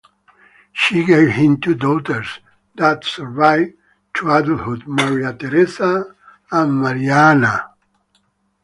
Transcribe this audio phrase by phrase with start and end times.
[0.73, 2.39] She gave him two daughters
[2.73, 3.73] that survived
[4.15, 6.15] to adulthood, Maria Theresa
[6.51, 7.69] and Maria Anna.